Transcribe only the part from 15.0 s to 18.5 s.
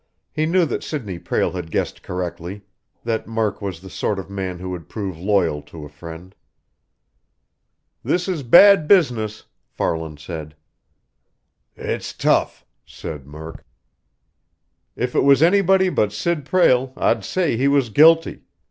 it was anybody but Sid Prale, I'd say he was guilty.